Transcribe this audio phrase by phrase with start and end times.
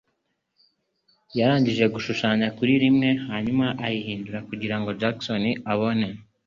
[1.37, 5.43] Yarangije gushushanya kuri imwe hanyuma ayihindura kugirango Jackson
[5.73, 6.07] abone.